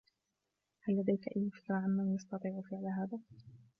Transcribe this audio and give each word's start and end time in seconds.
هل 0.83 0.95
لديك 0.99 1.27
اي 1.37 1.49
فكرة 1.49 1.75
عن 1.75 1.89
من 1.89 2.15
يستطيع 2.15 2.61
فعل 2.71 2.85
هذا؟ 2.97 3.19